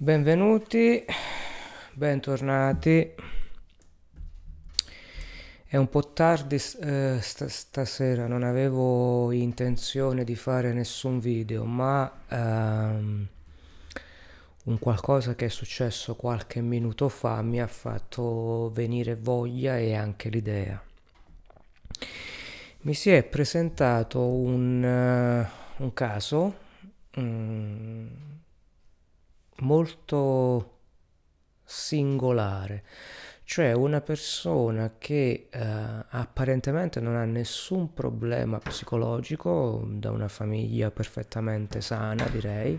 Benvenuti, 0.00 1.04
bentornati. 1.92 3.14
È 5.66 5.76
un 5.76 5.88
po' 5.88 6.12
tardi 6.12 6.54
eh, 6.54 7.18
st- 7.20 7.46
stasera, 7.46 8.28
non 8.28 8.44
avevo 8.44 9.32
intenzione 9.32 10.22
di 10.22 10.36
fare 10.36 10.72
nessun 10.72 11.18
video, 11.18 11.64
ma 11.64 12.12
ehm, 12.28 13.26
un 14.66 14.78
qualcosa 14.78 15.34
che 15.34 15.46
è 15.46 15.48
successo 15.48 16.14
qualche 16.14 16.60
minuto 16.60 17.08
fa 17.08 17.42
mi 17.42 17.60
ha 17.60 17.66
fatto 17.66 18.70
venire 18.72 19.16
voglia 19.16 19.78
e 19.78 19.96
anche 19.96 20.28
l'idea. 20.28 20.80
Mi 22.82 22.94
si 22.94 23.10
è 23.10 23.24
presentato 23.24 24.24
un, 24.24 24.80
uh, 24.80 25.82
un 25.82 25.92
caso. 25.92 26.54
Um, 27.16 28.36
molto 29.60 30.76
singolare, 31.64 32.84
cioè 33.44 33.72
una 33.72 34.00
persona 34.00 34.94
che 34.98 35.48
eh, 35.50 35.58
apparentemente 36.08 37.00
non 37.00 37.16
ha 37.16 37.24
nessun 37.24 37.92
problema 37.94 38.58
psicologico, 38.58 39.86
da 39.86 40.10
una 40.10 40.28
famiglia 40.28 40.90
perfettamente 40.90 41.80
sana 41.80 42.26
direi, 42.28 42.78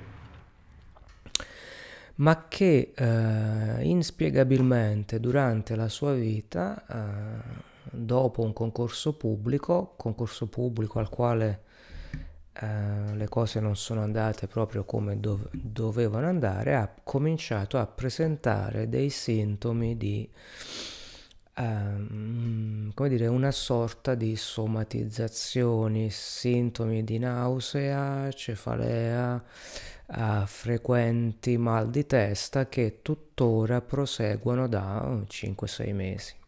ma 2.15 2.47
che 2.47 2.93
eh, 2.95 3.83
inspiegabilmente 3.83 5.19
durante 5.19 5.75
la 5.75 5.87
sua 5.87 6.13
vita, 6.13 6.85
eh, 6.87 7.67
dopo 7.91 8.41
un 8.43 8.53
concorso 8.53 9.13
pubblico, 9.13 9.93
concorso 9.97 10.47
pubblico 10.47 10.99
al 10.99 11.09
quale 11.09 11.63
eh, 12.61 13.15
le 13.15 13.29
cose 13.29 13.61
non 13.61 13.77
sono 13.77 14.01
andate 14.01 14.47
proprio 14.47 14.83
come 14.83 15.17
dov- 15.19 15.49
dovevano 15.51 16.27
andare, 16.27 16.75
ha 16.75 16.93
cominciato 17.03 17.77
a 17.77 17.87
presentare 17.87 18.89
dei 18.89 19.09
sintomi 19.09 19.95
di, 19.95 20.29
um, 21.57 22.91
come 22.93 23.09
dire, 23.09 23.27
una 23.27 23.51
sorta 23.51 24.13
di 24.13 24.35
somatizzazioni, 24.35 26.09
sintomi 26.09 27.05
di 27.05 27.17
nausea, 27.17 28.29
cefalea, 28.29 29.41
uh, 30.07 30.45
frequenti 30.45 31.57
mal 31.57 31.89
di 31.89 32.05
testa 32.05 32.67
che 32.67 32.99
tuttora 33.01 33.79
proseguono 33.79 34.67
da 34.67 35.23
5-6 35.25 35.93
mesi. 35.93 36.38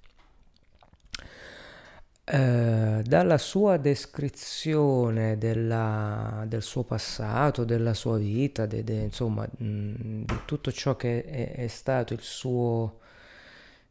Eh, 2.23 3.01
dalla 3.03 3.37
sua 3.37 3.77
descrizione 3.77 5.37
della, 5.37 6.45
del 6.47 6.61
suo 6.61 6.83
passato, 6.83 7.65
della 7.65 7.93
sua 7.93 8.17
vita, 8.17 8.65
de, 8.65 8.83
de, 8.83 8.93
insomma, 9.01 9.43
mh, 9.45 10.23
di 10.25 10.39
tutto 10.45 10.71
ciò 10.71 10.95
che 10.95 11.23
è, 11.25 11.51
è 11.55 11.67
stato 11.67 12.13
il 12.13 12.21
suo 12.21 12.99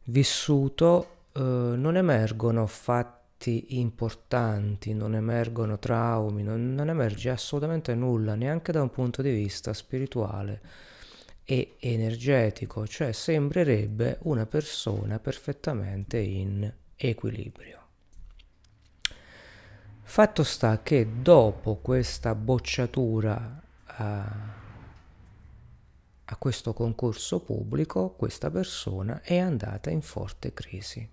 vissuto, 0.05 1.07
uh, 1.33 1.41
non 1.41 1.97
emergono 1.97 2.65
fatti 2.67 3.79
importanti, 3.79 4.93
non 4.93 5.15
emergono 5.15 5.77
traumi, 5.77 6.41
non, 6.43 6.73
non 6.73 6.89
emerge 6.89 7.29
assolutamente 7.29 7.93
nulla, 7.95 8.35
neanche 8.35 8.71
da 8.71 8.81
un 8.81 8.89
punto 8.89 9.21
di 9.21 9.31
vista 9.31 9.73
spirituale 9.73 10.61
e 11.43 11.75
energetico, 11.79 12.87
cioè 12.87 13.11
sembrerebbe 13.11 14.19
una 14.23 14.45
persona 14.45 15.19
perfettamente 15.19 16.17
in 16.17 16.71
equilibrio. 16.95 17.80
Fatto 20.11 20.43
sta 20.43 20.83
che 20.83 21.07
dopo 21.21 21.77
questa 21.77 22.35
bocciatura 22.35 23.63
a, 23.85 24.35
a 26.25 26.35
questo 26.35 26.73
concorso 26.73 27.39
pubblico, 27.39 28.09
questa 28.09 28.51
persona 28.51 29.21
è 29.21 29.37
andata 29.37 29.89
in 29.89 30.01
forte 30.01 30.53
crisi. 30.53 31.09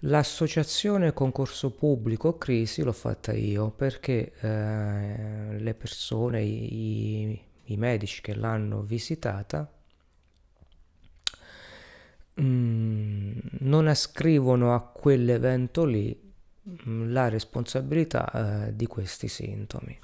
L'associazione 0.00 1.14
concorso 1.14 1.70
pubblico 1.70 2.36
crisi 2.36 2.82
l'ho 2.82 2.92
fatta 2.92 3.32
io 3.32 3.70
perché 3.70 4.34
eh, 4.38 5.58
le 5.58 5.72
persone, 5.72 6.42
i, 6.42 7.42
i, 7.64 7.76
medici 7.78 8.20
che 8.20 8.34
l'hanno 8.34 8.82
visitata 8.82 9.66
mh, 12.34 12.42
mm, 12.42 13.38
non 13.60 13.88
ascrivono 13.88 14.74
a 14.74 14.82
quell'evento 14.82 15.86
lì 15.86 16.31
la 16.62 17.28
responsabilità 17.28 18.66
eh, 18.66 18.76
di 18.76 18.86
questi 18.86 19.28
sintomi. 19.28 19.98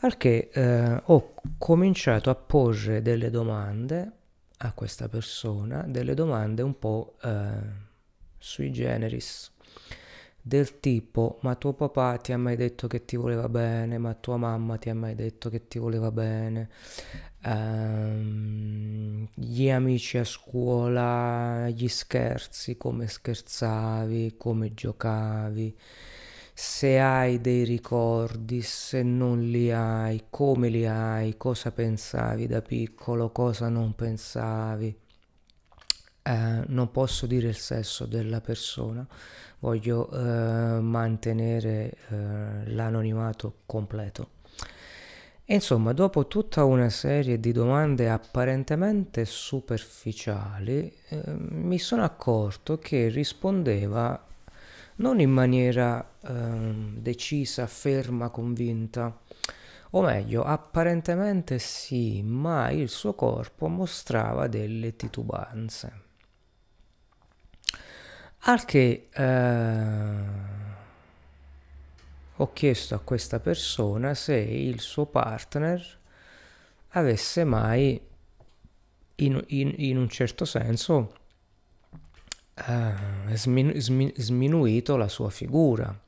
Al 0.00 0.16
che 0.16 0.50
eh, 0.52 1.00
ho 1.04 1.34
cominciato 1.58 2.30
a 2.30 2.34
porre 2.34 3.02
delle 3.02 3.30
domande 3.30 4.12
a 4.58 4.72
questa 4.72 5.08
persona, 5.08 5.82
delle 5.86 6.14
domande 6.14 6.62
un 6.62 6.78
po' 6.78 7.16
eh, 7.22 7.84
sui 8.38 8.70
generis, 8.72 9.52
del 10.46 10.78
tipo 10.78 11.38
ma 11.42 11.56
tuo 11.56 11.72
papà 11.72 12.18
ti 12.18 12.32
ha 12.32 12.38
mai 12.38 12.54
detto 12.54 12.86
che 12.86 13.04
ti 13.04 13.16
voleva 13.16 13.48
bene, 13.48 13.98
ma 13.98 14.14
tua 14.14 14.36
mamma 14.36 14.76
ti 14.76 14.88
ha 14.90 14.94
mai 14.94 15.16
detto 15.16 15.50
che 15.50 15.66
ti 15.66 15.80
voleva 15.80 16.12
bene, 16.12 16.68
um, 17.44 19.26
gli 19.34 19.68
amici 19.68 20.18
a 20.18 20.24
scuola, 20.24 21.68
gli 21.70 21.88
scherzi, 21.88 22.76
come 22.76 23.08
scherzavi, 23.08 24.36
come 24.38 24.72
giocavi, 24.72 25.76
se 26.54 27.00
hai 27.00 27.40
dei 27.40 27.64
ricordi, 27.64 28.62
se 28.62 29.02
non 29.02 29.40
li 29.40 29.72
hai, 29.72 30.26
come 30.30 30.68
li 30.68 30.86
hai, 30.86 31.36
cosa 31.36 31.72
pensavi 31.72 32.46
da 32.46 32.62
piccolo, 32.62 33.32
cosa 33.32 33.68
non 33.68 33.96
pensavi. 33.96 34.96
Eh, 36.26 36.64
non 36.66 36.90
posso 36.90 37.24
dire 37.26 37.46
il 37.46 37.56
sesso 37.56 38.04
della 38.04 38.40
persona, 38.40 39.06
voglio 39.60 40.10
eh, 40.10 40.80
mantenere 40.80 41.96
eh, 42.08 42.72
l'anonimato 42.72 43.58
completo. 43.64 44.30
E 45.44 45.54
insomma, 45.54 45.92
dopo 45.92 46.26
tutta 46.26 46.64
una 46.64 46.88
serie 46.88 47.38
di 47.38 47.52
domande 47.52 48.10
apparentemente 48.10 49.24
superficiali, 49.24 50.92
eh, 51.10 51.22
mi 51.26 51.78
sono 51.78 52.02
accorto 52.02 52.76
che 52.78 53.06
rispondeva 53.08 54.20
non 54.96 55.20
in 55.20 55.30
maniera 55.30 56.04
eh, 56.22 56.32
decisa, 56.98 57.68
ferma, 57.68 58.30
convinta, 58.30 59.16
o 59.90 60.02
meglio, 60.02 60.42
apparentemente 60.42 61.60
sì, 61.60 62.20
ma 62.24 62.70
il 62.70 62.88
suo 62.88 63.14
corpo 63.14 63.68
mostrava 63.68 64.48
delle 64.48 64.96
titubanze. 64.96 66.05
Al 68.48 68.64
che 68.64 69.08
eh, 69.12 70.54
ho 72.36 72.52
chiesto 72.52 72.94
a 72.94 73.00
questa 73.00 73.40
persona 73.40 74.14
se 74.14 74.36
il 74.36 74.78
suo 74.78 75.06
partner 75.06 75.98
avesse 76.90 77.42
mai 77.42 78.00
in, 79.16 79.42
in, 79.48 79.74
in 79.78 79.98
un 79.98 80.08
certo 80.08 80.44
senso 80.44 81.14
uh, 82.68 83.34
sminu, 83.34 83.72
smin, 83.80 84.12
sminuito 84.14 84.96
la 84.96 85.08
sua 85.08 85.30
figura 85.30 86.02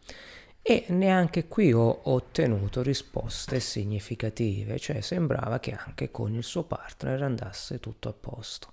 e 0.62 0.84
neanche 0.90 1.48
qui 1.48 1.72
ho 1.72 2.02
ottenuto 2.04 2.82
risposte 2.82 3.58
significative, 3.58 4.78
cioè 4.78 5.00
sembrava 5.00 5.58
che 5.58 5.72
anche 5.72 6.12
con 6.12 6.34
il 6.34 6.44
suo 6.44 6.62
partner 6.62 7.20
andasse 7.20 7.80
tutto 7.80 8.08
a 8.08 8.12
posto. 8.12 8.70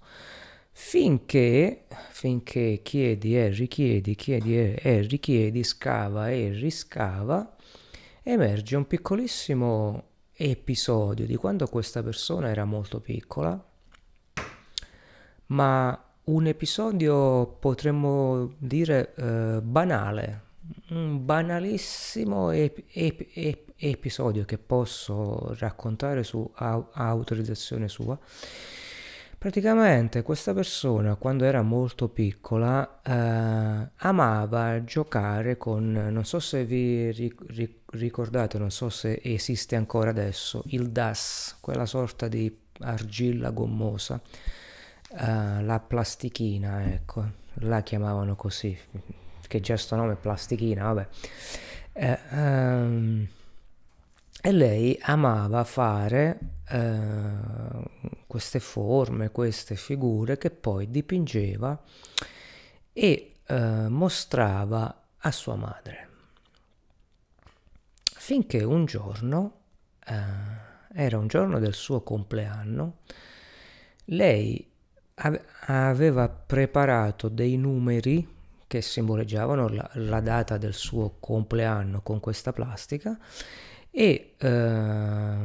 Finché, 0.78 1.86
finché 2.10 2.82
chiedi 2.84 3.38
e 3.38 3.48
richiedi, 3.48 4.14
chiedi 4.14 4.58
e 4.58 5.00
richiedi, 5.08 5.64
scava 5.64 6.30
e 6.30 6.50
riscava, 6.50 7.56
emerge 8.22 8.76
un 8.76 8.86
piccolissimo 8.86 10.04
episodio 10.34 11.26
di 11.26 11.38
quando 11.38 11.66
questa 11.68 12.04
persona 12.04 12.50
era 12.50 12.66
molto 12.66 13.00
piccola, 13.00 13.58
ma 15.48 16.04
un 16.26 16.46
episodio 16.46 17.48
potremmo 17.48 18.54
dire 18.58 19.14
eh, 19.16 19.62
banale, 19.64 20.42
un 20.90 21.24
banalissimo 21.24 22.52
ep- 22.52 22.84
ep- 22.92 23.28
ep- 23.34 23.74
episodio 23.78 24.44
che 24.44 24.58
posso 24.58 25.56
raccontare 25.58 26.24
su 26.24 26.48
a- 26.56 26.90
autorizzazione 26.92 27.88
sua 27.88 28.20
Praticamente 29.46 30.24
questa 30.24 30.56
persona 30.56 31.14
quando 31.14 31.46
era 31.46 31.62
molto 31.62 32.10
piccola 32.10 33.00
eh, 33.04 33.90
amava 33.96 34.84
giocare 34.84 35.56
con, 35.56 35.92
non 35.92 36.26
so 36.26 36.40
se 36.40 36.66
vi 36.66 37.12
ri- 37.12 37.82
ricordate, 37.92 38.58
non 38.58 38.72
so 38.72 38.90
se 38.90 39.22
esiste 39.24 39.76
ancora 39.76 40.10
adesso, 40.10 40.64
il 40.70 40.90
DAS, 40.90 41.58
quella 41.62 41.86
sorta 41.86 42.28
di 42.28 42.52
argilla 42.80 43.52
gommosa, 43.52 44.20
eh, 45.12 45.62
la 45.62 45.80
plastichina, 45.80 46.92
ecco, 46.92 47.24
la 47.60 47.84
chiamavano 47.84 48.36
così, 48.36 48.76
che 49.48 49.60
già 49.60 49.78
sto 49.78 49.96
nome 49.96 50.16
plastichina, 50.16 50.92
vabbè. 50.92 51.08
Eh, 51.94 52.20
um, 52.32 53.28
e 54.46 54.52
lei 54.52 54.96
amava 55.02 55.64
fare 55.64 56.40
eh, 56.70 57.32
queste 58.28 58.60
forme, 58.60 59.32
queste 59.32 59.76
figure 59.76 60.38
che 60.38 60.52
poi 60.52 60.92
dipingeva 60.92 61.82
e 62.94 63.34
eh, 63.44 63.88
mostrava 63.88 65.02
a 65.18 65.32
sua 65.32 65.56
madre. 65.56 66.10
Finché 68.04 68.64
un 68.64 68.86
giorno, 68.86 69.62
eh, 70.06 70.14
era 70.94 71.18
un 71.18 71.26
giorno 71.26 71.58
del 71.58 71.74
suo 71.74 72.02
compleanno, 72.02 72.98
lei 74.06 74.72
aveva 75.66 76.30
preparato 76.30 77.30
dei 77.30 77.58
numeri 77.58 78.36
che 78.68 78.82
simboleggiavano 78.84 79.70
la, 79.70 79.90
la, 79.94 80.20
data 80.20 80.58
del 80.58 80.76
suo 80.76 81.16
compleanno 81.20 82.02
con 82.02 82.20
questa 82.20 82.54
plastica 82.54 83.18
e 83.98 84.34
eh, 84.38 85.38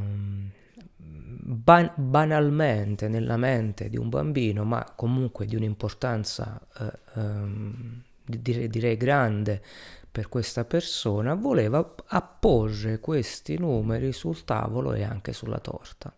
ban- 0.96 1.92
banalmente 1.94 3.06
nella 3.06 3.36
mente 3.36 3.88
di 3.88 3.96
un 3.96 4.08
bambino, 4.08 4.64
ma 4.64 4.92
comunque 4.96 5.46
di 5.46 5.54
un'importanza 5.54 6.60
eh, 6.80 6.98
ehm, 7.14 8.02
direi, 8.24 8.68
direi 8.68 8.96
grande 8.96 9.62
per 10.10 10.28
questa 10.28 10.64
persona, 10.64 11.34
voleva 11.34 11.94
apporre 12.08 12.98
questi 12.98 13.56
numeri 13.56 14.12
sul 14.12 14.42
tavolo 14.42 14.94
e 14.94 15.04
anche 15.04 15.32
sulla 15.32 15.60
torta. 15.60 16.12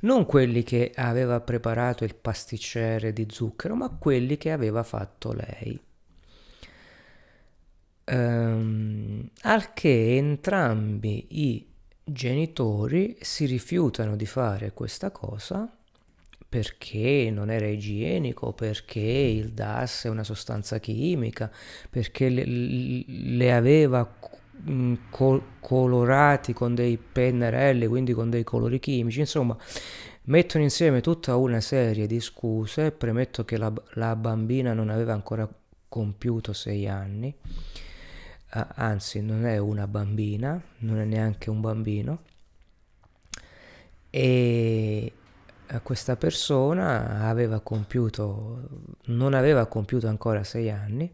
Non 0.00 0.26
quelli 0.26 0.64
che 0.64 0.90
aveva 0.96 1.40
preparato 1.40 2.02
il 2.02 2.16
pasticcere 2.16 3.12
di 3.12 3.28
zucchero, 3.30 3.76
ma 3.76 3.88
quelli 3.88 4.36
che 4.36 4.50
aveva 4.50 4.82
fatto 4.82 5.32
lei. 5.32 5.80
Ehm, 8.04 9.28
al 9.42 9.72
che 9.72 10.16
entrambi 10.16 11.26
i 11.30 11.66
genitori 12.04 13.16
si 13.20 13.46
rifiutano 13.46 14.16
di 14.16 14.26
fare 14.26 14.72
questa 14.72 15.10
cosa 15.10 15.70
perché 16.52 17.30
non 17.32 17.50
era 17.50 17.66
igienico, 17.66 18.52
perché 18.52 19.00
il 19.00 19.52
DAS 19.52 20.04
è 20.04 20.08
una 20.10 20.22
sostanza 20.22 20.78
chimica, 20.80 21.50
perché 21.88 22.28
le, 22.28 22.44
le 22.44 23.52
aveva 23.54 24.06
mm, 24.68 24.94
col- 25.08 25.42
colorati 25.60 26.52
con 26.52 26.74
dei 26.74 26.98
pennarelli, 26.98 27.86
quindi 27.86 28.12
con 28.12 28.28
dei 28.28 28.44
colori 28.44 28.78
chimici, 28.80 29.20
insomma, 29.20 29.56
mettono 30.24 30.62
insieme 30.62 31.00
tutta 31.00 31.36
una 31.36 31.62
serie 31.62 32.06
di 32.06 32.20
scuse, 32.20 32.90
premetto 32.92 33.46
che 33.46 33.56
la, 33.56 33.72
la 33.94 34.14
bambina 34.14 34.74
non 34.74 34.90
aveva 34.90 35.14
ancora 35.14 35.48
compiuto 35.88 36.52
sei 36.52 36.86
anni, 36.86 37.34
anzi 38.52 39.20
non 39.22 39.46
è 39.46 39.56
una 39.58 39.86
bambina, 39.86 40.60
non 40.78 40.98
è 40.98 41.04
neanche 41.04 41.48
un 41.48 41.60
bambino, 41.60 42.22
e 44.10 45.12
questa 45.82 46.16
persona 46.16 47.26
aveva 47.28 47.60
compiuto, 47.60 48.68
non 49.06 49.32
aveva 49.32 49.66
compiuto 49.66 50.06
ancora 50.06 50.44
sei 50.44 50.70
anni, 50.70 51.10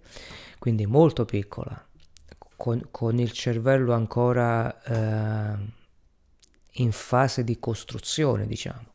quindi 0.59 0.87
molto 0.87 1.25
piccola, 1.25 1.81
con, 2.57 2.89
con 2.91 3.19
il 3.21 3.31
cervello 3.31 3.93
ancora 3.93 4.83
eh, 4.83 5.77
in 6.73 6.91
fase 6.93 7.45
di 7.45 7.59
costruzione, 7.61 8.47
diciamo. 8.47 8.87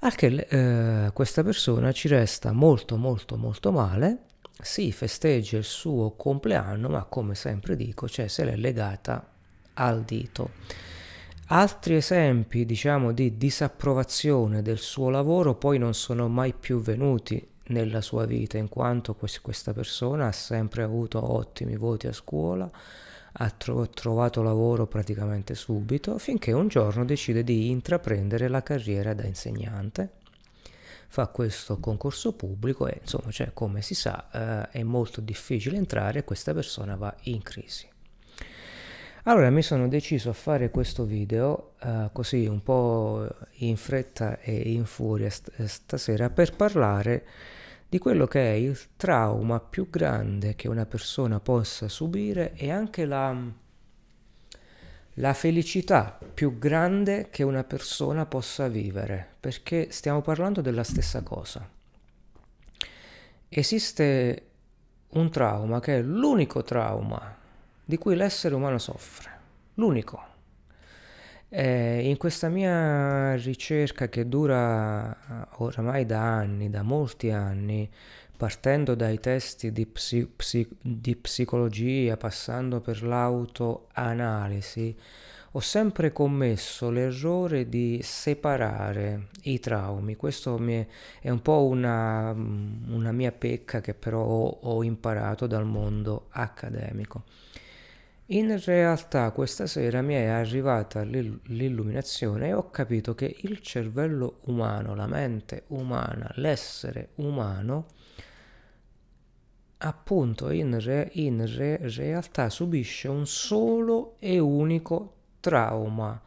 Al 0.00 0.14
che 0.16 0.46
eh, 0.48 1.12
questa 1.12 1.44
persona 1.44 1.92
ci 1.92 2.08
resta 2.08 2.50
molto 2.50 2.96
molto 2.96 3.36
molto 3.36 3.70
male 3.70 4.24
si 4.62 4.92
festeggia 4.92 5.56
il 5.56 5.64
suo 5.64 6.12
compleanno, 6.12 6.88
ma 6.88 7.02
come 7.04 7.34
sempre 7.34 7.74
dico, 7.76 8.08
cioè 8.08 8.28
se 8.28 8.44
l'è 8.44 8.56
legata 8.56 9.26
al 9.74 10.02
dito. 10.02 10.50
Altri 11.48 11.96
esempi, 11.96 12.64
diciamo, 12.64 13.12
di 13.12 13.36
disapprovazione 13.36 14.62
del 14.62 14.78
suo 14.78 15.10
lavoro 15.10 15.56
poi 15.56 15.78
non 15.78 15.92
sono 15.92 16.28
mai 16.28 16.54
più 16.54 16.80
venuti 16.80 17.46
nella 17.66 18.00
sua 18.00 18.24
vita, 18.24 18.56
in 18.56 18.68
quanto 18.68 19.14
questa 19.14 19.72
persona 19.72 20.28
ha 20.28 20.32
sempre 20.32 20.82
avuto 20.82 21.32
ottimi 21.32 21.76
voti 21.76 22.06
a 22.06 22.12
scuola, 22.12 22.70
ha 23.32 23.50
tro- 23.50 23.88
trovato 23.90 24.42
lavoro 24.42 24.86
praticamente 24.86 25.54
subito, 25.54 26.18
finché 26.18 26.52
un 26.52 26.68
giorno 26.68 27.04
decide 27.04 27.42
di 27.42 27.68
intraprendere 27.70 28.48
la 28.48 28.62
carriera 28.62 29.12
da 29.12 29.24
insegnante 29.24 30.20
fa 31.12 31.26
questo 31.26 31.78
concorso 31.78 32.32
pubblico 32.32 32.86
e 32.86 33.00
insomma, 33.02 33.30
cioè, 33.30 33.50
come 33.52 33.82
si 33.82 33.94
sa, 33.94 34.70
eh, 34.70 34.78
è 34.78 34.82
molto 34.82 35.20
difficile 35.20 35.76
entrare 35.76 36.20
e 36.20 36.24
questa 36.24 36.54
persona 36.54 36.96
va 36.96 37.14
in 37.24 37.42
crisi. 37.42 37.86
Allora 39.24 39.50
mi 39.50 39.60
sono 39.60 39.88
deciso 39.88 40.30
a 40.30 40.32
fare 40.32 40.70
questo 40.70 41.04
video 41.04 41.74
eh, 41.82 42.08
così 42.14 42.46
un 42.46 42.62
po' 42.62 43.28
in 43.56 43.76
fretta 43.76 44.40
e 44.40 44.54
in 44.54 44.86
furia 44.86 45.28
st- 45.28 45.52
stasera 45.64 46.30
per 46.30 46.56
parlare 46.56 47.26
di 47.90 47.98
quello 47.98 48.26
che 48.26 48.40
è 48.50 48.54
il 48.54 48.78
trauma 48.96 49.60
più 49.60 49.90
grande 49.90 50.54
che 50.54 50.66
una 50.66 50.86
persona 50.86 51.40
possa 51.40 51.88
subire 51.88 52.54
e 52.54 52.70
anche 52.70 53.04
la 53.04 53.36
la 55.16 55.34
felicità 55.34 56.18
più 56.32 56.58
grande 56.58 57.28
che 57.30 57.42
una 57.42 57.64
persona 57.64 58.24
possa 58.24 58.68
vivere, 58.68 59.26
perché 59.38 59.88
stiamo 59.90 60.22
parlando 60.22 60.60
della 60.60 60.84
stessa 60.84 61.22
cosa. 61.22 61.68
Esiste 63.48 64.46
un 65.10 65.30
trauma 65.30 65.80
che 65.80 65.98
è 65.98 66.02
l'unico 66.02 66.62
trauma 66.62 67.36
di 67.84 67.98
cui 67.98 68.16
l'essere 68.16 68.54
umano 68.54 68.78
soffre, 68.78 69.30
l'unico. 69.74 70.30
E 71.50 72.08
in 72.08 72.16
questa 72.16 72.48
mia 72.48 73.34
ricerca 73.34 74.08
che 74.08 74.26
dura 74.26 75.50
oramai 75.56 76.06
da 76.06 76.20
anni, 76.20 76.70
da 76.70 76.80
molti 76.80 77.30
anni, 77.30 77.86
partendo 78.42 78.96
dai 78.96 79.20
testi 79.20 79.70
di, 79.70 79.86
psi, 79.86 80.26
psi, 80.26 80.68
di 80.80 81.14
psicologia, 81.14 82.16
passando 82.16 82.80
per 82.80 83.04
l'autoanalisi, 83.04 84.96
ho 85.52 85.60
sempre 85.60 86.10
commesso 86.10 86.90
l'errore 86.90 87.68
di 87.68 88.00
separare 88.02 89.28
i 89.42 89.60
traumi. 89.60 90.16
Questo 90.16 90.56
è, 90.56 91.30
un 91.30 91.40
po' 91.40 91.66
una, 91.66 92.32
una, 92.32 93.12
mia 93.12 93.30
pecca 93.30 93.80
che 93.80 93.94
però 93.94 94.24
ho, 94.24 94.58
ho 94.60 94.82
imparato 94.82 95.46
dal 95.46 95.64
mondo 95.64 96.26
accademico. 96.30 97.22
In 98.26 98.60
realtà 98.64 99.30
questa 99.30 99.68
sera 99.68 100.02
mi 100.02 100.14
è 100.14 100.24
arrivata 100.26 101.04
l'illuminazione 101.04 102.48
e 102.48 102.54
ho 102.54 102.70
capito 102.70 103.14
che 103.14 103.36
il 103.42 103.60
cervello 103.60 104.40
umano, 104.46 104.96
la 104.96 105.06
mente 105.06 105.62
umana, 105.68 106.28
l'essere 106.34 107.10
umano 107.16 107.86
appunto 109.84 110.50
in, 110.50 110.78
re, 110.80 111.10
in 111.14 111.44
re, 111.56 111.78
realtà 111.80 112.50
subisce 112.50 113.08
un 113.08 113.26
solo 113.26 114.16
e 114.18 114.38
unico 114.38 115.14
trauma. 115.40 116.20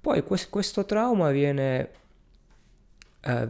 Poi 0.00 0.22
quest, 0.22 0.50
questo 0.50 0.84
trauma 0.84 1.30
viene 1.30 1.90
eh, 3.20 3.48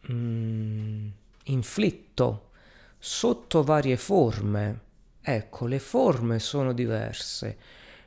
mh, 0.00 0.12
mm, 0.12 1.08
inflitto 1.44 2.50
sotto 2.98 3.62
varie 3.62 3.96
forme. 3.96 4.80
Ecco, 5.20 5.66
le 5.66 5.78
forme 5.78 6.38
sono 6.38 6.72
diverse, 6.72 7.58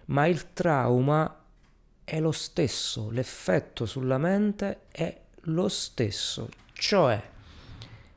ma 0.06 0.26
il 0.26 0.54
trauma 0.54 1.44
è 2.04 2.20
lo 2.20 2.32
stesso, 2.32 3.10
l'effetto 3.12 3.86
sulla 3.86 4.18
mente 4.18 4.82
è 4.92 5.20
lo 5.44 5.68
stesso, 5.68 6.50
cioè 6.74 7.22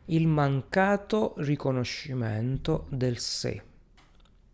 il 0.07 0.27
mancato 0.27 1.35
riconoscimento 1.39 2.87
del 2.89 3.19
sé, 3.19 3.63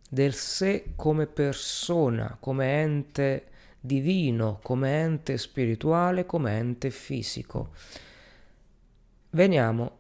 del 0.09 0.35
sé 0.35 0.93
come 0.95 1.27
persona, 1.27 2.37
come 2.39 2.81
ente 2.83 3.47
divino, 3.81 4.59
come 4.63 5.01
ente 5.01 5.39
spirituale, 5.39 6.27
come 6.27 6.57
ente 6.59 6.91
fisico. 6.91 7.71
Veniamo 9.31 9.97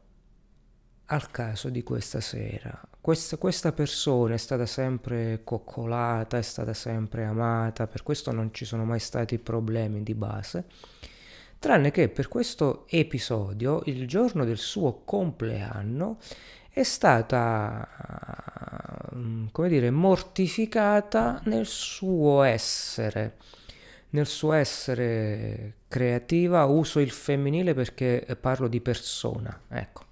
al 1.06 1.30
caso 1.30 1.70
di 1.70 1.82
questa 1.82 2.20
sera. 2.20 2.80
Questa, 3.00 3.38
questa, 3.38 3.72
persona 3.72 4.34
è 4.34 4.38
stata 4.38 4.66
sempre 4.66 5.40
coccolata, 5.44 6.36
è 6.36 6.42
stata 6.42 6.74
sempre 6.74 7.24
amata, 7.24 7.86
per 7.86 8.02
questo 8.02 8.32
non 8.32 8.52
ci 8.52 8.66
sono 8.66 8.84
mai 8.84 9.00
stati 9.00 9.38
problemi 9.38 10.02
di 10.02 10.14
base 10.14 10.64
tranne 11.58 11.90
che 11.90 12.08
per 12.08 12.28
questo 12.28 12.86
episodio, 12.88 13.82
il 13.86 14.06
giorno 14.06 14.44
del 14.44 14.58
suo 14.58 15.02
compleanno, 15.04 16.18
è 16.70 16.84
stata, 16.84 17.88
mm, 19.14 19.46
come 19.50 19.68
dire, 19.68 19.90
mortificata 19.90 21.40
nel 21.46 21.66
suo 21.66 22.42
essere, 22.42 23.36
nel 24.10 24.26
suo 24.26 24.52
essere 24.52 25.74
creativa, 25.88 26.64
uso 26.66 27.00
il 27.00 27.10
femminile 27.10 27.74
perché 27.74 28.24
parlo 28.40 28.68
di 28.68 28.80
persona, 28.80 29.60
ecco. 29.68 30.06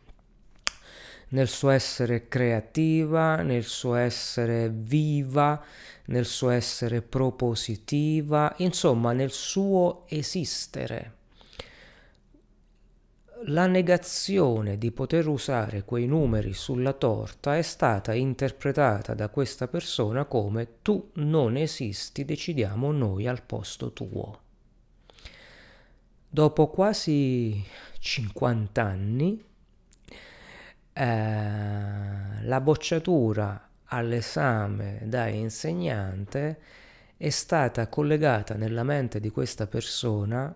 Nel 1.29 1.49
suo 1.49 1.71
essere 1.71 2.29
creativa, 2.29 3.43
nel 3.43 3.65
suo 3.65 3.95
essere 3.95 4.69
viva, 4.73 5.63
nel 6.07 6.25
suo 6.25 6.51
essere 6.51 7.03
propositiva, 7.03 8.55
insomma 8.59 9.13
nel 9.13 9.33
suo 9.33 10.05
esistere 10.09 11.16
la 13.49 13.67
negazione 13.67 14.77
di 14.77 14.91
poter 14.91 15.29
usare 15.29 15.85
quei 15.85 16.07
numeri 16.07 16.53
sulla 16.53 16.93
torta 16.93 17.57
è 17.57 17.63
stata 17.63 18.13
interpretata 18.13 19.15
da 19.15 19.29
questa 19.29 19.69
persona 19.69 20.25
come 20.25 20.83
tu 20.83 21.11
non 21.15 21.57
esisti, 21.57 22.25
decidiamo 22.25 22.91
noi 22.91 23.29
al 23.29 23.43
posto 23.43 23.93
tuo. 23.93 24.41
Dopo 26.29 26.69
quasi 26.69 27.65
50 27.99 28.83
anni, 28.83 29.45
eh, 30.93 32.43
la 32.43 32.61
bocciatura 32.61 33.71
all'esame 33.85 35.03
da 35.05 35.29
insegnante 35.29 36.61
è 37.17 37.31
stata 37.31 37.89
collegata 37.89 38.55
nella 38.55 38.83
mente 38.83 39.21
di 39.21 39.31
questa 39.31 39.69
persona 39.69 40.53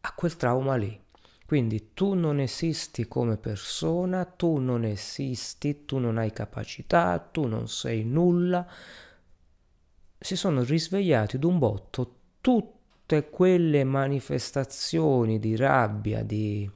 a 0.00 0.12
quel 0.14 0.36
trauma 0.36 0.74
lì. 0.76 1.06
Quindi 1.48 1.94
tu 1.94 2.12
non 2.12 2.40
esisti 2.40 3.08
come 3.08 3.38
persona, 3.38 4.26
tu 4.26 4.58
non 4.58 4.84
esisti, 4.84 5.86
tu 5.86 5.96
non 5.96 6.18
hai 6.18 6.30
capacità, 6.30 7.18
tu 7.18 7.46
non 7.46 7.68
sei 7.68 8.04
nulla. 8.04 8.70
Si 10.18 10.36
sono 10.36 10.62
risvegliati 10.62 11.38
d'un 11.38 11.58
botto 11.58 12.16
tutte 12.42 13.30
quelle 13.30 13.82
manifestazioni 13.84 15.38
di 15.38 15.56
rabbia, 15.56 16.22
di, 16.22 16.70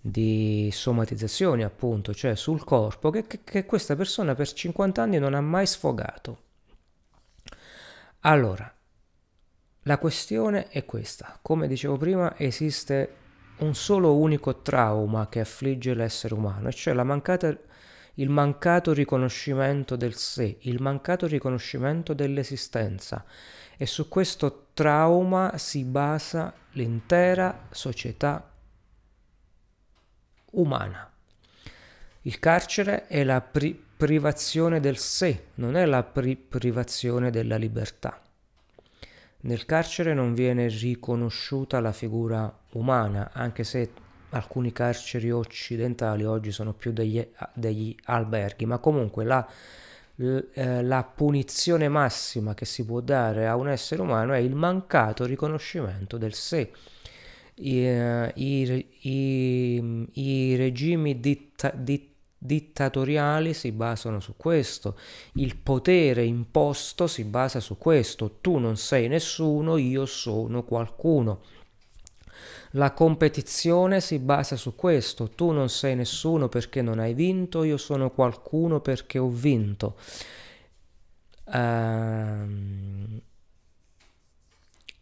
di 0.00 0.70
somatizzazioni 0.70 1.64
appunto, 1.64 2.14
cioè 2.14 2.36
sul 2.36 2.62
corpo, 2.62 3.10
che, 3.10 3.26
che, 3.42 3.66
questa 3.66 3.96
persona 3.96 4.36
per 4.36 4.52
50 4.52 5.02
anni 5.02 5.18
non 5.18 5.34
ha 5.34 5.40
mai 5.40 5.66
sfogato. 5.66 6.42
Allora, 8.20 8.72
la 9.82 9.98
questione 9.98 10.68
è 10.68 10.84
questa. 10.84 11.36
Come 11.42 11.66
dicevo 11.66 11.96
prima, 11.96 12.38
esiste 12.38 13.16
un 13.58 13.74
solo 13.74 14.16
unico 14.16 14.62
trauma 14.62 15.28
che 15.28 15.40
affligge 15.40 15.94
l'essere 15.94 16.34
umano, 16.34 16.68
e 16.68 16.72
cioè 16.72 16.94
mancata, 16.94 17.56
il 18.14 18.28
mancato 18.28 18.92
riconoscimento 18.92 19.96
del 19.96 20.14
sé, 20.14 20.58
il 20.62 20.80
mancato 20.82 21.26
riconoscimento 21.26 22.12
dell'esistenza. 22.12 23.24
E 23.76 23.86
su 23.86 24.08
questo 24.08 24.68
trauma 24.74 25.56
si 25.58 25.84
basa 25.84 26.52
l'intera 26.72 27.66
società 27.70 28.50
umana. 30.52 31.10
Il 32.22 32.38
carcere 32.38 33.06
è 33.06 33.24
la 33.24 33.40
pri- 33.40 33.80
privazione 33.96 34.80
del 34.80 34.98
sé, 34.98 35.46
non 35.54 35.76
è 35.76 35.84
la 35.86 36.02
pri- 36.02 36.36
privazione 36.36 37.30
della 37.30 37.56
libertà. 37.56 38.20
Nel 39.44 39.64
carcere 39.64 40.14
non 40.14 40.34
viene 40.34 40.68
riconosciuta 40.68 41.80
la 41.80 41.92
figura 41.92 42.52
umana, 42.72 43.30
anche 43.32 43.64
se 43.64 43.90
alcuni 44.30 44.72
carceri 44.72 45.32
occidentali 45.32 46.24
oggi 46.24 46.52
sono 46.52 46.72
più 46.72 46.92
degli, 46.92 47.24
degli 47.52 47.94
alberghi, 48.04 48.66
ma 48.66 48.78
comunque 48.78 49.24
la, 49.24 49.46
eh, 50.16 50.82
la 50.82 51.02
punizione 51.02 51.88
massima 51.88 52.54
che 52.54 52.64
si 52.64 52.84
può 52.84 53.00
dare 53.00 53.48
a 53.48 53.56
un 53.56 53.68
essere 53.68 54.00
umano 54.00 54.32
è 54.32 54.38
il 54.38 54.54
mancato 54.54 55.24
riconoscimento 55.24 56.18
del 56.18 56.34
sé. 56.34 56.70
I, 57.54 57.84
eh, 57.84 58.32
i, 58.36 58.86
i, 59.00 60.08
i 60.12 60.56
regimi 60.56 61.18
ditta, 61.18 61.70
dittatoriali 61.74 62.11
dittatoriali 62.44 63.54
si 63.54 63.70
basano 63.70 64.18
su 64.18 64.34
questo, 64.36 64.98
il 65.34 65.56
potere 65.56 66.24
imposto 66.24 67.06
si 67.06 67.22
basa 67.24 67.60
su 67.60 67.78
questo, 67.78 68.38
tu 68.40 68.58
non 68.58 68.76
sei 68.76 69.06
nessuno, 69.06 69.76
io 69.76 70.06
sono 70.06 70.64
qualcuno. 70.64 71.40
La 72.72 72.92
competizione 72.92 74.00
si 74.00 74.18
basa 74.18 74.56
su 74.56 74.74
questo, 74.74 75.28
tu 75.30 75.52
non 75.52 75.68
sei 75.68 75.94
nessuno 75.94 76.48
perché 76.48 76.82
non 76.82 76.98
hai 76.98 77.14
vinto, 77.14 77.62
io 77.62 77.76
sono 77.76 78.10
qualcuno 78.10 78.80
perché 78.80 79.18
ho 79.18 79.28
vinto. 79.28 79.96
Uh, 81.44 83.20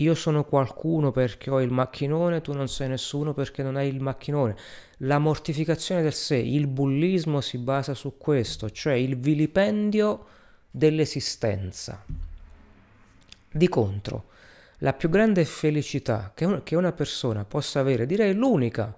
io 0.02 0.14
sono 0.14 0.44
qualcuno 0.44 1.10
perché 1.10 1.50
ho 1.50 1.60
il 1.60 1.70
macchinone, 1.70 2.40
tu 2.40 2.52
non 2.52 2.68
sei 2.68 2.88
nessuno 2.88 3.34
perché 3.34 3.62
non 3.62 3.76
hai 3.76 3.88
il 3.88 4.00
macchinone. 4.00 4.56
La 4.98 5.18
mortificazione 5.18 6.02
del 6.02 6.14
sé, 6.14 6.36
il 6.36 6.66
bullismo 6.66 7.40
si 7.40 7.58
basa 7.58 7.94
su 7.94 8.16
questo, 8.16 8.70
cioè 8.70 8.94
il 8.94 9.18
vilipendio 9.18 10.26
dell'esistenza. 10.70 12.02
Di 13.52 13.68
contro, 13.68 14.28
la 14.78 14.94
più 14.94 15.10
grande 15.10 15.44
felicità 15.44 16.32
che, 16.34 16.62
che 16.62 16.76
una 16.76 16.92
persona 16.92 17.44
possa 17.44 17.80
avere, 17.80 18.06
direi 18.06 18.32
l'unica, 18.32 18.96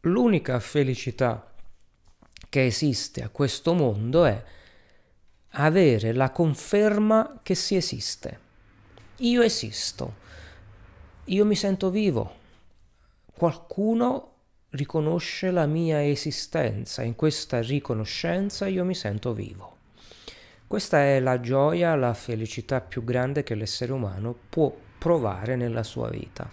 l'unica 0.00 0.58
felicità 0.58 1.52
che 2.48 2.64
esiste 2.66 3.22
a 3.22 3.28
questo 3.28 3.74
mondo 3.74 4.24
è 4.24 4.42
avere 5.52 6.12
la 6.12 6.30
conferma 6.30 7.40
che 7.42 7.54
si 7.54 7.76
esiste. 7.76 8.46
Io 9.20 9.42
esisto, 9.42 10.14
io 11.24 11.44
mi 11.44 11.56
sento 11.56 11.90
vivo, 11.90 12.36
qualcuno 13.34 14.34
riconosce 14.70 15.50
la 15.50 15.66
mia 15.66 16.06
esistenza, 16.06 17.02
in 17.02 17.16
questa 17.16 17.60
riconoscenza 17.60 18.68
io 18.68 18.84
mi 18.84 18.94
sento 18.94 19.32
vivo. 19.32 19.76
Questa 20.68 21.02
è 21.02 21.18
la 21.18 21.40
gioia, 21.40 21.96
la 21.96 22.14
felicità 22.14 22.80
più 22.80 23.02
grande 23.02 23.42
che 23.42 23.56
l'essere 23.56 23.90
umano 23.90 24.36
può 24.48 24.72
provare 24.98 25.56
nella 25.56 25.82
sua 25.82 26.08
vita. 26.10 26.48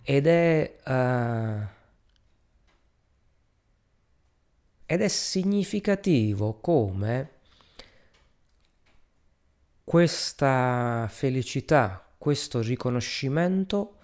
Ed 0.00 0.26
è, 0.26 0.76
uh, 0.82 1.66
ed 4.86 5.02
è 5.02 5.08
significativo 5.08 6.54
come 6.54 7.33
questa 9.84 11.06
felicità, 11.10 12.02
questo 12.16 12.62
riconoscimento 12.62 13.98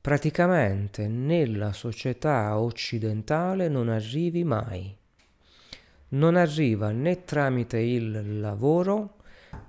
praticamente 0.00 1.08
nella 1.08 1.72
società 1.72 2.56
occidentale 2.56 3.68
non 3.68 3.88
arrivi 3.88 4.44
mai. 4.44 4.96
Non 6.10 6.36
arriva 6.36 6.92
né 6.92 7.24
tramite 7.24 7.78
il 7.78 8.38
lavoro, 8.40 9.16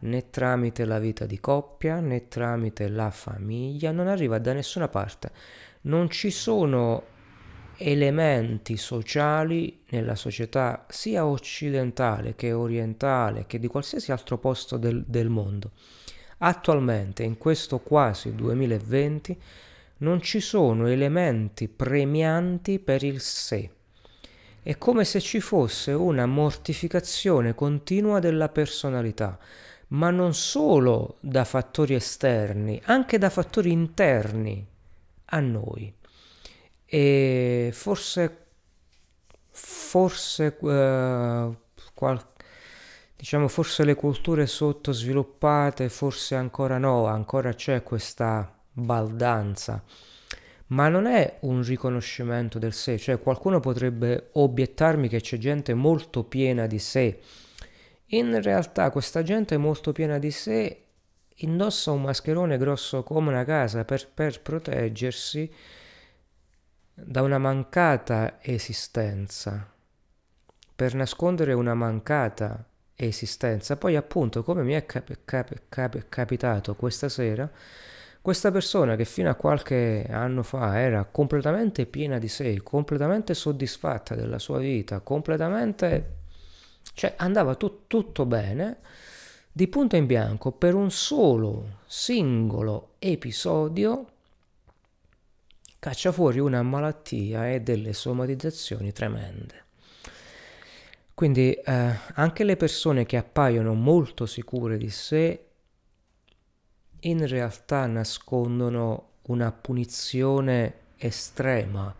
né 0.01 0.29
tramite 0.29 0.85
la 0.85 0.99
vita 0.99 1.25
di 1.25 1.39
coppia, 1.39 1.99
né 1.99 2.27
tramite 2.27 2.87
la 2.87 3.09
famiglia, 3.09 3.91
non 3.91 4.07
arriva 4.07 4.37
da 4.37 4.53
nessuna 4.53 4.87
parte. 4.87 5.31
Non 5.81 6.11
ci 6.11 6.29
sono 6.29 7.17
elementi 7.79 8.75
sociali 8.75 9.83
nella 9.89 10.15
società 10.15 10.85
sia 10.89 11.25
occidentale 11.25 12.35
che 12.35 12.51
orientale 12.51 13.45
che 13.47 13.57
di 13.57 13.67
qualsiasi 13.67 14.11
altro 14.11 14.37
posto 14.37 14.77
del, 14.77 15.03
del 15.07 15.29
mondo. 15.29 15.71
Attualmente, 16.39 17.23
in 17.23 17.37
questo 17.37 17.79
quasi 17.79 18.35
2020, 18.35 19.41
non 19.97 20.21
ci 20.21 20.41
sono 20.41 20.87
elementi 20.87 21.67
premianti 21.69 22.79
per 22.79 23.03
il 23.03 23.21
sé. 23.21 23.69
È 24.61 24.77
come 24.77 25.05
se 25.05 25.21
ci 25.21 25.39
fosse 25.39 25.91
una 25.93 26.25
mortificazione 26.25 27.55
continua 27.55 28.19
della 28.19 28.49
personalità, 28.49 29.39
ma 29.89 30.09
non 30.09 30.33
solo 30.33 31.17
da 31.21 31.45
fattori 31.45 31.95
esterni, 31.95 32.79
anche 32.85 33.17
da 33.17 33.29
fattori 33.29 33.71
interni 33.71 34.65
a 35.31 35.39
noi 35.39 35.93
e 36.91 37.69
forse 37.71 38.45
forse 39.51 40.57
uh, 40.59 41.55
qual, 41.93 42.25
diciamo 43.15 43.47
forse 43.47 43.83
le 43.83 43.93
culture 43.93 44.47
sottosviluppate 44.47 45.87
forse 45.89 46.33
ancora 46.33 46.79
no 46.79 47.05
ancora 47.05 47.53
c'è 47.53 47.83
questa 47.83 48.51
baldanza. 48.71 49.83
Ma 50.67 50.87
non 50.87 51.07
è 51.07 51.39
un 51.41 51.63
riconoscimento 51.63 52.59
del 52.59 52.73
sé 52.73 52.97
cioè 52.97 53.19
qualcuno 53.19 53.59
potrebbe 53.59 54.29
obiettarmi 54.33 55.07
che 55.07 55.21
c'è 55.21 55.37
gente 55.37 55.73
molto 55.75 56.23
piena 56.23 56.65
di 56.65 56.79
sé. 56.79 57.19
In 58.11 58.41
realtà 58.41 58.89
questa 58.89 59.21
gente 59.21 59.57
molto 59.57 59.91
piena 59.91 60.17
di 60.17 60.31
sé 60.31 60.85
indossa 61.41 61.91
un 61.91 62.01
mascherone 62.01 62.57
grosso 62.57 63.03
come 63.03 63.29
una 63.29 63.43
casa 63.43 63.85
per, 63.85 64.07
per 64.11 64.41
proteggersi 64.41 65.51
da 67.03 67.21
una 67.21 67.37
mancata 67.37 68.39
esistenza, 68.41 69.71
per 70.75 70.93
nascondere 70.95 71.53
una 71.53 71.73
mancata 71.73 72.65
esistenza. 72.95 73.77
Poi 73.77 73.95
appunto, 73.95 74.43
come 74.43 74.63
mi 74.63 74.73
è 74.73 74.85
cap- 74.85 75.19
cap- 75.25 75.61
cap- 75.69 76.05
capitato 76.09 76.75
questa 76.75 77.09
sera, 77.09 77.49
questa 78.21 78.51
persona 78.51 78.95
che 78.95 79.05
fino 79.05 79.29
a 79.29 79.35
qualche 79.35 80.05
anno 80.09 80.43
fa 80.43 80.79
era 80.79 81.05
completamente 81.05 81.85
piena 81.85 82.17
di 82.17 82.27
sé, 82.27 82.61
completamente 82.61 83.33
soddisfatta 83.33 84.15
della 84.15 84.39
sua 84.39 84.59
vita, 84.59 84.99
completamente... 84.99 86.17
cioè 86.93 87.13
andava 87.17 87.55
tu- 87.55 87.87
tutto 87.87 88.25
bene, 88.25 88.77
di 89.51 89.67
punto 89.67 89.95
in 89.95 90.05
bianco 90.05 90.51
per 90.51 90.75
un 90.75 90.91
solo 90.91 91.79
singolo 91.85 92.95
episodio 92.99 94.05
caccia 95.79 96.11
fuori 96.11 96.39
una 96.39 96.61
malattia 96.61 97.49
e 97.49 97.61
delle 97.61 97.93
somatizzazioni 97.93 98.91
tremende. 98.91 99.65
Quindi 101.13 101.53
eh, 101.53 101.95
anche 102.13 102.43
le 102.43 102.55
persone 102.55 103.05
che 103.05 103.17
appaiono 103.17 103.73
molto 103.73 104.25
sicure 104.25 104.77
di 104.77 104.89
sé 104.89 105.45
in 107.01 107.25
realtà 107.27 107.85
nascondono 107.87 109.07
una 109.23 109.51
punizione 109.51 110.73
estrema, 110.97 111.95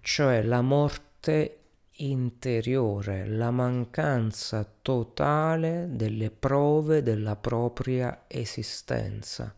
cioè 0.00 0.42
la 0.42 0.62
morte 0.62 1.56
interiore, 1.96 3.26
la 3.26 3.50
mancanza 3.50 4.68
totale 4.82 5.88
delle 5.90 6.30
prove 6.30 7.02
della 7.02 7.36
propria 7.36 8.24
esistenza. 8.26 9.54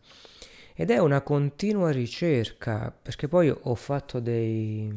Ed 0.75 0.89
è 0.89 0.97
una 0.97 1.21
continua 1.21 1.91
ricerca, 1.91 2.91
perché 2.91 3.27
poi 3.27 3.49
ho 3.49 3.75
fatto 3.75 4.19
dei, 4.19 4.91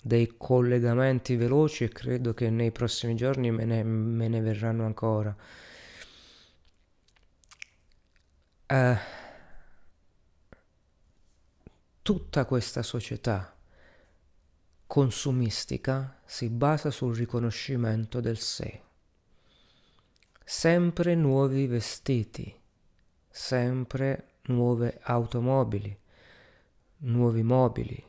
dei 0.00 0.34
collegamenti 0.36 1.36
veloci 1.36 1.84
e 1.84 1.88
credo 1.88 2.34
che 2.34 2.50
nei 2.50 2.72
prossimi 2.72 3.14
giorni 3.14 3.52
me 3.52 3.64
ne, 3.64 3.84
me 3.84 4.26
ne 4.26 4.40
verranno 4.40 4.84
ancora. 4.84 5.36
Uh, 8.66 8.96
tutta 12.02 12.44
questa 12.44 12.82
società 12.82 13.54
consumistica 14.86 16.20
si 16.24 16.48
basa 16.48 16.90
sul 16.90 17.14
riconoscimento 17.14 18.20
del 18.20 18.38
sé. 18.38 18.82
Sempre 20.44 21.14
nuovi 21.14 21.66
vestiti, 21.66 22.54
sempre 23.28 24.31
nuove 24.44 24.98
automobili, 25.02 25.96
nuovi 26.98 27.42
mobili, 27.42 28.04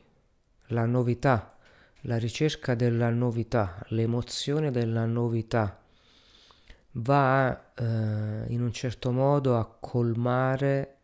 la 0.68 0.86
novità, 0.86 1.56
la 2.02 2.16
ricerca 2.16 2.74
della 2.74 3.10
novità, 3.10 3.84
l'emozione 3.88 4.70
della 4.70 5.06
novità 5.06 5.80
va 6.96 7.72
eh, 7.74 7.84
in 8.48 8.62
un 8.62 8.72
certo 8.72 9.10
modo 9.10 9.56
a 9.56 9.66
colmare 9.66 10.94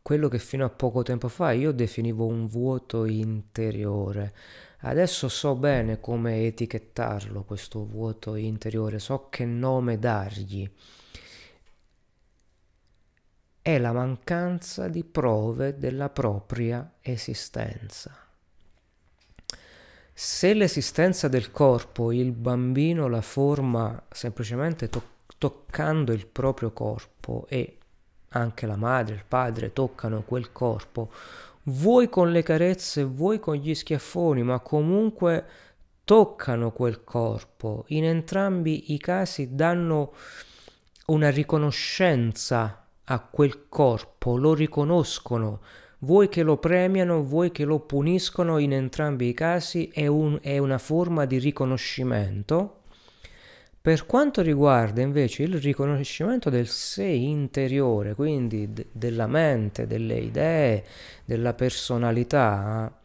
quello 0.00 0.28
che 0.28 0.38
fino 0.38 0.64
a 0.64 0.70
poco 0.70 1.02
tempo 1.02 1.28
fa 1.28 1.52
io 1.52 1.72
definivo 1.72 2.26
un 2.26 2.46
vuoto 2.46 3.04
interiore. 3.04 4.34
Adesso 4.80 5.28
so 5.28 5.54
bene 5.54 6.00
come 6.00 6.44
etichettarlo 6.46 7.44
questo 7.44 7.84
vuoto 7.86 8.34
interiore, 8.34 8.98
so 8.98 9.28
che 9.30 9.44
nome 9.44 9.98
dargli. 9.98 10.68
È 13.64 13.78
la 13.78 13.92
mancanza 13.92 14.88
di 14.88 15.04
prove 15.04 15.78
della 15.78 16.08
propria 16.08 16.94
esistenza. 17.00 18.12
Se 20.12 20.52
l'esistenza 20.52 21.28
del 21.28 21.52
corpo, 21.52 22.10
il 22.10 22.32
bambino 22.32 23.06
la 23.06 23.20
forma 23.20 24.02
semplicemente 24.10 24.88
to- 24.88 25.10
toccando 25.38 26.12
il 26.12 26.26
proprio 26.26 26.72
corpo 26.72 27.46
e 27.48 27.78
anche 28.30 28.66
la 28.66 28.74
madre, 28.74 29.14
il 29.14 29.24
padre 29.28 29.72
toccano 29.72 30.22
quel 30.22 30.50
corpo, 30.50 31.12
vuoi 31.66 32.08
con 32.08 32.32
le 32.32 32.42
carezze, 32.42 33.04
vuoi 33.04 33.38
con 33.38 33.54
gli 33.54 33.76
schiaffoni, 33.76 34.42
ma 34.42 34.58
comunque 34.58 35.46
toccano 36.02 36.72
quel 36.72 37.04
corpo. 37.04 37.84
In 37.88 38.06
entrambi 38.06 38.92
i 38.92 38.98
casi 38.98 39.54
danno 39.54 40.14
una 41.06 41.30
riconoscenza 41.30 42.81
a 43.04 43.20
quel 43.20 43.68
corpo, 43.68 44.36
lo 44.36 44.54
riconoscono. 44.54 45.60
Vuoi 45.98 46.28
che 46.28 46.42
lo 46.42 46.56
premiano, 46.56 47.22
vuoi 47.22 47.52
che 47.52 47.64
lo 47.64 47.80
puniscono, 47.80 48.58
in 48.58 48.72
entrambi 48.72 49.28
i 49.28 49.34
casi 49.34 49.88
è, 49.92 50.06
un, 50.06 50.38
è 50.40 50.58
una 50.58 50.78
forma 50.78 51.24
di 51.24 51.38
riconoscimento 51.38 52.80
per 53.82 54.06
quanto 54.06 54.42
riguarda 54.42 55.00
invece 55.00 55.42
il 55.42 55.60
riconoscimento 55.60 56.50
del 56.50 56.68
sé 56.68 57.02
interiore, 57.02 58.14
quindi 58.14 58.72
d- 58.72 58.86
della 58.92 59.26
mente, 59.26 59.88
delle 59.88 60.18
idee, 60.18 60.84
della 61.24 61.52
personalità, 61.52 62.96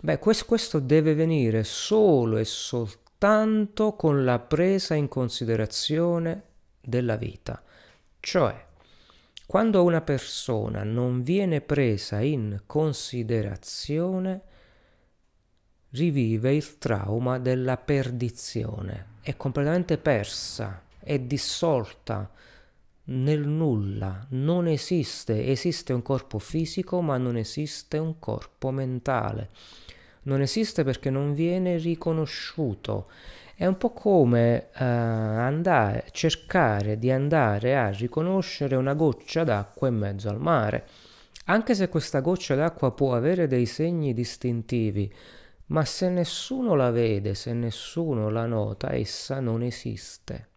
beh, 0.00 0.18
questo, 0.18 0.46
questo 0.46 0.78
deve 0.78 1.12
venire 1.12 1.62
solo 1.62 2.38
e 2.38 2.46
soltanto 2.46 3.92
con 3.96 4.24
la 4.24 4.38
presa 4.38 4.94
in 4.94 5.08
considerazione 5.08 6.42
della 6.80 7.16
vita. 7.16 7.62
Cioè, 8.18 8.64
quando 9.46 9.84
una 9.84 10.00
persona 10.00 10.84
non 10.84 11.22
viene 11.22 11.60
presa 11.60 12.20
in 12.20 12.62
considerazione, 12.66 14.42
rivive 15.90 16.54
il 16.54 16.78
trauma 16.78 17.38
della 17.38 17.76
perdizione. 17.76 19.12
È 19.20 19.36
completamente 19.36 19.98
persa, 19.98 20.82
è 20.98 21.18
dissolta 21.18 22.30
nel 23.06 23.46
nulla, 23.46 24.26
non 24.30 24.66
esiste, 24.66 25.46
esiste 25.46 25.92
un 25.92 26.02
corpo 26.02 26.38
fisico 26.38 27.02
ma 27.02 27.18
non 27.18 27.36
esiste 27.36 27.98
un 27.98 28.18
corpo 28.18 28.70
mentale, 28.70 29.50
non 30.22 30.40
esiste 30.40 30.84
perché 30.84 31.10
non 31.10 31.34
viene 31.34 31.76
riconosciuto. 31.76 33.10
È 33.56 33.66
un 33.66 33.78
po' 33.78 33.92
come 33.92 34.68
uh, 34.72 34.82
andare, 34.82 36.08
cercare 36.10 36.98
di 36.98 37.10
andare 37.10 37.76
a 37.76 37.88
riconoscere 37.90 38.74
una 38.74 38.94
goccia 38.94 39.44
d'acqua 39.44 39.86
in 39.86 39.94
mezzo 39.94 40.28
al 40.28 40.40
mare. 40.40 40.88
Anche 41.46 41.74
se 41.74 41.88
questa 41.88 42.20
goccia 42.20 42.56
d'acqua 42.56 42.92
può 42.92 43.14
avere 43.14 43.46
dei 43.46 43.66
segni 43.66 44.12
distintivi, 44.12 45.12
ma 45.66 45.84
se 45.84 46.08
nessuno 46.08 46.74
la 46.74 46.90
vede, 46.90 47.34
se 47.34 47.52
nessuno 47.52 48.28
la 48.28 48.46
nota, 48.46 48.92
essa 48.92 49.38
non 49.40 49.62
esiste. 49.62 50.48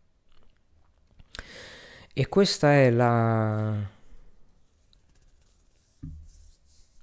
E 2.13 2.27
questa 2.29 2.73
è 2.73 2.89
la, 2.89 3.75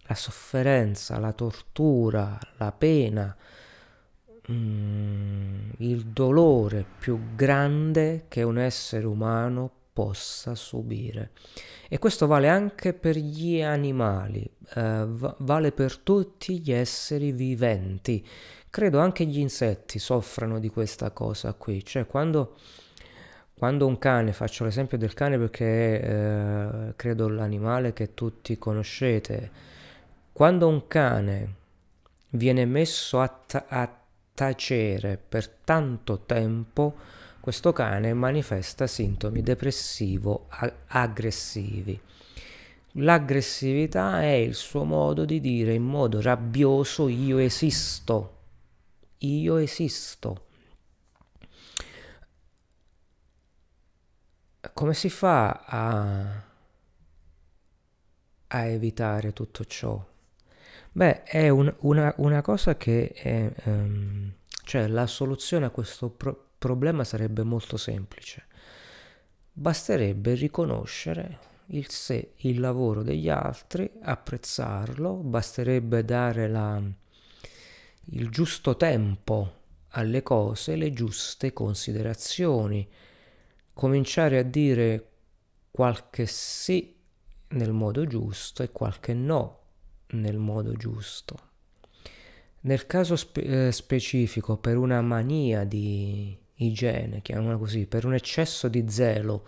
la 0.07 0.14
sofferenza, 0.14 1.18
la 1.20 1.33
tortura, 1.33 2.37
la 2.57 2.72
pena, 2.72 3.37
mm, 4.50 5.70
il 5.78 6.07
dolore 6.07 6.85
più 6.98 7.35
grande 7.35 8.24
che 8.28 8.42
un 8.42 8.59
essere 8.59 9.07
umano 9.07 9.70
possa 9.94 10.54
subire. 10.57 11.30
E 11.88 11.98
questo 11.98 12.26
vale 12.26 12.48
anche 12.48 12.92
per 12.92 13.16
gli 13.16 13.62
animali, 13.62 14.48
eh, 14.74 15.07
vale 15.07 15.72
per 15.72 15.98
tutti 15.98 16.59
gli 16.59 16.72
esseri 16.72 17.30
viventi. 17.30 18.26
Credo 18.68 18.98
anche 18.98 19.24
gli 19.24 19.38
insetti 19.38 20.00
soffrano 20.00 20.59
di 20.59 20.68
questa 20.68 21.12
cosa 21.12 21.52
qui, 21.52 21.85
cioè 21.85 22.07
quando, 22.07 22.57
quando 23.57 23.87
un 23.87 23.96
cane, 23.98 24.33
faccio 24.33 24.64
l'esempio 24.64 24.98
del 24.98 25.14
cane 25.14 25.38
perché 25.38 26.00
eh, 26.00 26.92
credo 26.96 27.28
l'animale 27.28 27.92
che 27.92 28.14
tutti 28.14 28.59
conoscete, 28.59 29.50
quando 30.33 30.66
un 30.66 30.88
cane 30.88 31.54
viene 32.30 32.64
messo 32.64 33.20
a, 33.20 33.28
ta- 33.28 33.66
a 33.68 34.03
tacere 34.34 35.16
per 35.16 35.48
tanto 35.48 36.24
tempo, 36.26 36.94
questo 37.40 37.72
cane 37.72 38.12
manifesta 38.14 38.86
sintomi 38.86 39.42
depressivo-aggressivi. 39.42 42.00
L'aggressività 42.98 44.22
è 44.22 44.32
il 44.32 44.54
suo 44.54 44.84
modo 44.84 45.24
di 45.24 45.40
dire 45.40 45.74
in 45.74 45.82
modo 45.82 46.20
rabbioso 46.20 47.08
io 47.08 47.38
esisto, 47.38 48.42
io 49.18 49.56
esisto. 49.56 50.46
Come 54.72 54.94
si 54.94 55.10
fa 55.10 55.64
a, 55.66 56.42
a 58.46 58.64
evitare 58.64 59.32
tutto 59.32 59.64
ciò? 59.64 60.12
Beh, 60.96 61.24
è 61.24 61.48
un, 61.48 61.74
una, 61.80 62.14
una, 62.18 62.40
cosa 62.40 62.76
che 62.76 63.09
è, 63.09 63.52
um, 63.64 64.33
cioè 64.62 64.87
la 64.87 65.09
soluzione 65.09 65.66
a 65.66 65.70
questo 65.70 66.09
pro- 66.09 66.50
problema 66.57 67.02
sarebbe 67.02 67.42
molto 67.42 67.76
semplice. 67.76 68.44
Basterebbe 69.52 70.35
riconoscere 70.35 71.38
il 71.70 71.90
sé, 71.90 72.35
il 72.38 72.61
lavoro 72.61 73.02
degli 73.02 73.28
altri, 73.28 73.90
apprezzarlo, 74.02 75.14
basterebbe 75.14 76.04
dare 76.04 76.46
la, 76.48 76.80
il 78.04 78.28
giusto 78.30 78.76
tempo 78.76 79.62
alle 79.88 80.22
cose, 80.22 80.76
le 80.76 80.92
giuste 80.92 81.52
considerazioni, 81.52 82.88
cominciare 83.72 84.38
a 84.38 84.44
dire 84.44 85.09
qualche 85.72 86.26
sì 86.26 86.94
nel 87.48 87.72
modo 87.72 88.07
giusto 88.07 88.62
e 88.62 88.70
qualche 88.70 89.12
no 89.12 89.62
nel 90.14 90.38
modo 90.38 90.72
giusto. 90.72 91.53
Nel 92.61 92.87
caso 92.87 93.16
spe- 93.16 93.66
eh, 93.66 93.72
specifico, 93.72 94.57
per 94.57 94.77
una 94.77 95.00
mania 95.03 95.64
di 95.64 96.37
igiene, 96.57 97.20
chiamiamola 97.20 97.59
così, 97.59 97.87
per 97.87 98.07
un 98.07 98.14
eccesso 98.14 98.68
di 98.68 98.88
zelo 98.88 99.46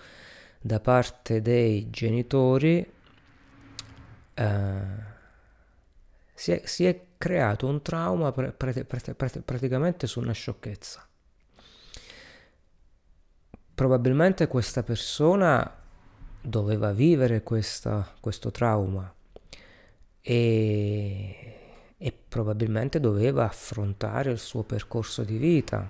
da 0.60 0.80
parte 0.80 1.40
dei 1.40 1.88
genitori, 1.90 2.86
uh, 4.34 4.42
si, 6.34 6.52
è, 6.52 6.62
si, 6.64 6.84
è, 6.84 7.04
creato 7.16 7.66
un 7.66 7.80
trauma 7.80 8.32
pr- 8.32 8.52
pr- 8.52 8.84
pr- 8.84 9.40
praticamente 9.40 10.06
su 10.06 10.20
una 10.20 10.32
sciocchezza. 10.32 11.06
Probabilmente 13.74 14.46
questa 14.46 14.82
persona 14.82 15.74
doveva 16.42 16.92
vivere 16.92 17.42
questa, 17.42 18.14
questo 18.20 18.50
trauma 18.50 19.15
e, 20.28 21.54
e 21.96 22.12
probabilmente 22.28 22.98
doveva 22.98 23.44
affrontare 23.44 24.32
il 24.32 24.38
suo 24.38 24.64
percorso 24.64 25.22
di 25.22 25.36
vita, 25.36 25.88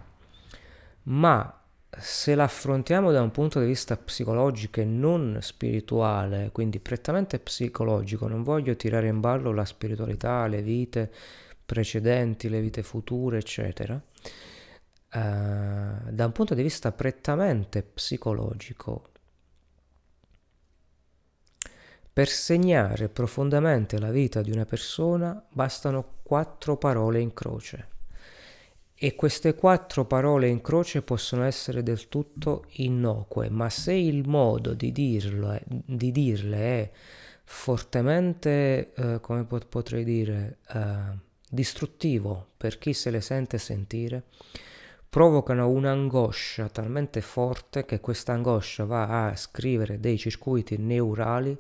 ma 1.04 1.60
se 1.98 2.34
l'affrontiamo 2.34 3.12
da 3.12 3.22
un 3.22 3.30
punto 3.30 3.60
di 3.60 3.66
vista 3.66 3.96
psicologico 3.96 4.82
e 4.82 4.84
non 4.84 5.38
spirituale, 5.40 6.50
quindi 6.52 6.80
prettamente 6.80 7.38
psicologico, 7.38 8.28
non 8.28 8.42
voglio 8.42 8.76
tirare 8.76 9.08
in 9.08 9.20
ballo 9.20 9.54
la 9.54 9.64
spiritualità, 9.64 10.46
le 10.46 10.60
vite 10.60 11.10
precedenti, 11.64 12.50
le 12.50 12.60
vite 12.60 12.82
future, 12.82 13.38
eccetera, 13.38 13.94
uh, 13.94 14.00
da 15.14 16.26
un 16.26 16.32
punto 16.32 16.54
di 16.54 16.62
vista 16.62 16.92
prettamente 16.92 17.82
psicologico, 17.82 19.12
per 22.16 22.28
segnare 22.30 23.10
profondamente 23.10 23.98
la 23.98 24.10
vita 24.10 24.40
di 24.40 24.50
una 24.50 24.64
persona 24.64 25.44
bastano 25.52 26.14
quattro 26.22 26.78
parole 26.78 27.20
in 27.20 27.34
croce. 27.34 27.88
E 28.94 29.14
queste 29.14 29.54
quattro 29.54 30.06
parole 30.06 30.48
in 30.48 30.62
croce 30.62 31.02
possono 31.02 31.44
essere 31.44 31.82
del 31.82 32.08
tutto 32.08 32.64
innocue, 32.76 33.50
ma 33.50 33.68
se 33.68 33.92
il 33.92 34.26
modo 34.26 34.72
di, 34.72 34.92
dirlo 34.92 35.50
è, 35.50 35.60
di 35.66 36.10
dirle 36.10 36.56
è 36.56 36.90
fortemente, 37.44 38.94
eh, 38.94 39.20
come 39.20 39.44
potrei 39.44 40.02
dire, 40.02 40.60
eh, 40.72 41.18
distruttivo 41.50 42.46
per 42.56 42.78
chi 42.78 42.94
se 42.94 43.10
le 43.10 43.20
sente 43.20 43.58
sentire, 43.58 44.22
provocano 45.06 45.68
un'angoscia 45.68 46.70
talmente 46.70 47.20
forte 47.20 47.84
che 47.84 48.00
questa 48.00 48.32
angoscia 48.32 48.86
va 48.86 49.26
a 49.26 49.36
scrivere 49.36 50.00
dei 50.00 50.16
circuiti 50.16 50.78
neurali 50.78 51.58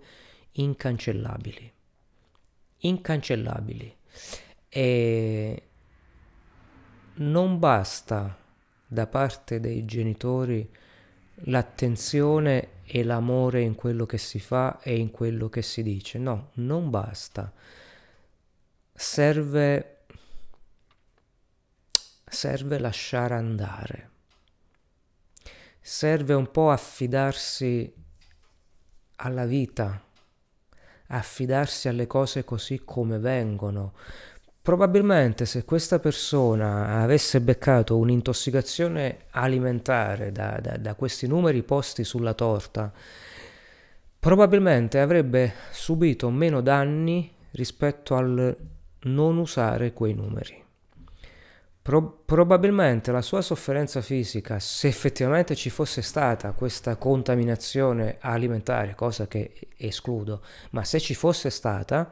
incancellabili. 0.56 1.72
Incancellabili. 2.78 3.96
E 4.68 5.62
non 7.14 7.58
basta 7.58 8.36
da 8.86 9.06
parte 9.06 9.58
dei 9.60 9.84
genitori 9.84 10.68
l'attenzione 11.44 12.82
e 12.84 13.02
l'amore 13.02 13.62
in 13.62 13.74
quello 13.74 14.06
che 14.06 14.18
si 14.18 14.38
fa 14.38 14.80
e 14.80 14.96
in 14.96 15.10
quello 15.10 15.48
che 15.48 15.62
si 15.62 15.82
dice. 15.82 16.18
No, 16.18 16.50
non 16.54 16.90
basta. 16.90 17.52
Serve, 18.92 20.04
serve 22.24 22.78
lasciare 22.78 23.34
andare. 23.34 24.10
Serve 25.80 26.34
un 26.34 26.50
po' 26.50 26.70
affidarsi 26.70 27.92
alla 29.16 29.46
vita, 29.46 30.05
affidarsi 31.08 31.88
alle 31.88 32.06
cose 32.06 32.44
così 32.44 32.82
come 32.84 33.18
vengono. 33.18 33.92
Probabilmente 34.60 35.46
se 35.46 35.64
questa 35.64 36.00
persona 36.00 37.00
avesse 37.00 37.40
beccato 37.40 37.96
un'intossicazione 37.96 39.26
alimentare 39.30 40.32
da, 40.32 40.58
da, 40.60 40.76
da 40.76 40.94
questi 40.94 41.28
numeri 41.28 41.62
posti 41.62 42.02
sulla 42.02 42.34
torta, 42.34 42.92
probabilmente 44.18 44.98
avrebbe 44.98 45.52
subito 45.70 46.28
meno 46.30 46.60
danni 46.62 47.32
rispetto 47.52 48.16
al 48.16 48.56
non 49.02 49.38
usare 49.38 49.92
quei 49.92 50.14
numeri. 50.14 50.65
Pro- 51.86 52.22
probabilmente 52.24 53.12
la 53.12 53.22
sua 53.22 53.42
sofferenza 53.42 54.00
fisica, 54.00 54.58
se 54.58 54.88
effettivamente 54.88 55.54
ci 55.54 55.70
fosse 55.70 56.02
stata 56.02 56.50
questa 56.50 56.96
contaminazione 56.96 58.16
alimentare, 58.18 58.96
cosa 58.96 59.28
che 59.28 59.52
escludo, 59.76 60.42
ma 60.70 60.82
se 60.82 60.98
ci 60.98 61.14
fosse 61.14 61.48
stata, 61.48 62.10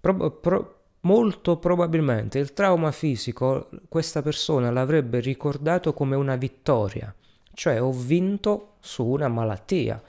pro- 0.00 0.32
pro- 0.32 0.80
molto 1.02 1.58
probabilmente 1.58 2.40
il 2.40 2.52
trauma 2.52 2.90
fisico 2.90 3.68
questa 3.88 4.20
persona 4.20 4.72
l'avrebbe 4.72 5.20
ricordato 5.20 5.92
come 5.92 6.16
una 6.16 6.34
vittoria, 6.34 7.14
cioè 7.54 7.80
ho 7.80 7.92
vinto 7.92 8.78
su 8.80 9.06
una 9.06 9.28
malattia, 9.28 10.02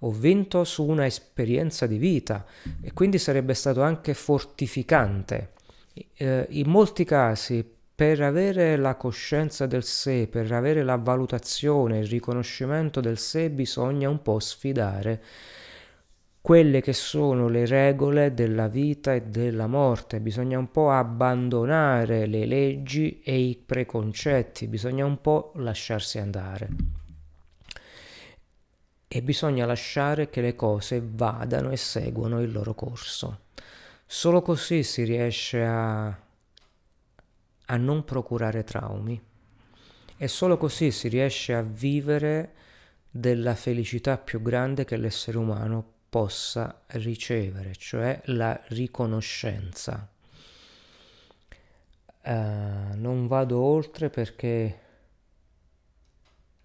ho 0.00 0.10
vinto 0.10 0.64
su 0.64 0.84
una 0.84 1.06
esperienza 1.06 1.86
di 1.86 1.96
vita 1.96 2.44
e 2.82 2.92
quindi 2.92 3.16
sarebbe 3.16 3.54
stato 3.54 3.80
anche 3.80 4.12
fortificante. 4.12 5.52
Eh, 6.16 6.46
in 6.50 6.68
molti 6.68 7.04
casi 7.04 7.73
per 7.94 8.20
avere 8.20 8.76
la 8.76 8.96
coscienza 8.96 9.66
del 9.66 9.84
sé, 9.84 10.26
per 10.28 10.50
avere 10.52 10.82
la 10.82 10.96
valutazione, 10.96 11.98
il 11.98 12.06
riconoscimento 12.08 13.00
del 13.00 13.18
sé, 13.18 13.50
bisogna 13.50 14.08
un 14.08 14.20
po' 14.22 14.40
sfidare 14.40 15.22
quelle 16.44 16.82
che 16.82 16.92
sono 16.92 17.48
le 17.48 17.64
regole 17.64 18.34
della 18.34 18.68
vita 18.68 19.14
e 19.14 19.22
della 19.22 19.66
morte, 19.66 20.20
bisogna 20.20 20.58
un 20.58 20.70
po' 20.70 20.90
abbandonare 20.90 22.26
le 22.26 22.44
leggi 22.44 23.22
e 23.22 23.38
i 23.38 23.56
preconcetti, 23.56 24.66
bisogna 24.66 25.06
un 25.06 25.22
po' 25.22 25.52
lasciarsi 25.54 26.18
andare. 26.18 26.68
E 29.08 29.22
bisogna 29.22 29.64
lasciare 29.64 30.28
che 30.28 30.42
le 30.42 30.54
cose 30.54 31.02
vadano 31.02 31.70
e 31.70 31.78
seguono 31.78 32.42
il 32.42 32.52
loro 32.52 32.74
corso. 32.74 33.44
Solo 34.04 34.42
così 34.42 34.82
si 34.82 35.02
riesce 35.04 35.64
a 35.64 36.23
a 37.66 37.76
non 37.76 38.04
procurare 38.04 38.64
traumi 38.64 39.20
e 40.16 40.28
solo 40.28 40.56
così 40.56 40.90
si 40.90 41.08
riesce 41.08 41.54
a 41.54 41.62
vivere 41.62 42.54
della 43.10 43.54
felicità 43.54 44.18
più 44.18 44.42
grande 44.42 44.84
che 44.84 44.96
l'essere 44.96 45.38
umano 45.38 45.92
possa 46.08 46.82
ricevere, 46.88 47.74
cioè 47.74 48.20
la 48.26 48.60
riconoscenza. 48.68 50.08
Uh, 52.22 52.96
non 52.96 53.26
vado 53.26 53.58
oltre 53.58 54.08
perché 54.08 54.80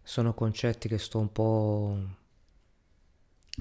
sono 0.04 0.34
concetti 0.34 0.88
che 0.88 0.98
sto 0.98 1.20
un 1.20 1.32
po' 1.32 1.98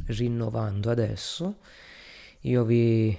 rinnovando 0.07 0.91
adesso. 0.91 1.59
Io 2.43 2.65
vi 2.65 3.19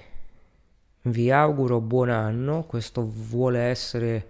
vi 1.02 1.30
auguro 1.30 1.80
buon 1.80 2.10
anno, 2.10 2.64
questo 2.64 3.08
vuole 3.08 3.60
essere 3.60 4.28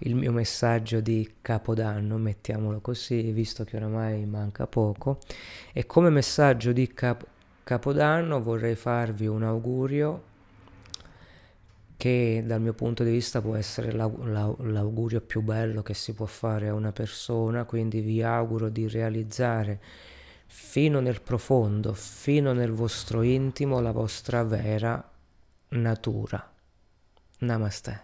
il 0.00 0.14
mio 0.14 0.30
messaggio 0.30 1.00
di 1.00 1.36
Capodanno, 1.40 2.18
mettiamolo 2.18 2.80
così, 2.80 3.32
visto 3.32 3.64
che 3.64 3.76
oramai 3.76 4.24
manca 4.26 4.66
poco. 4.66 5.18
E 5.72 5.86
come 5.86 6.10
messaggio 6.10 6.72
di 6.72 6.92
cap- 6.92 7.26
Capodanno 7.64 8.40
vorrei 8.40 8.76
farvi 8.76 9.26
un 9.26 9.42
augurio 9.42 10.34
che 11.96 12.44
dal 12.46 12.60
mio 12.60 12.74
punto 12.74 13.02
di 13.02 13.10
vista 13.10 13.40
può 13.40 13.56
essere 13.56 13.90
l'augurio 13.90 15.20
più 15.20 15.40
bello 15.40 15.82
che 15.82 15.94
si 15.94 16.12
può 16.12 16.26
fare 16.26 16.68
a 16.68 16.74
una 16.74 16.92
persona, 16.92 17.64
quindi 17.64 18.00
vi 18.00 18.22
auguro 18.22 18.68
di 18.68 18.86
realizzare 18.86 19.80
fino 20.46 21.00
nel 21.00 21.20
profondo, 21.22 21.94
fino 21.94 22.52
nel 22.52 22.70
vostro 22.70 23.22
intimo, 23.22 23.80
la 23.80 23.92
vostra 23.92 24.44
vera 24.44 25.10
natura. 25.76 26.40
Namaste. 27.40 27.98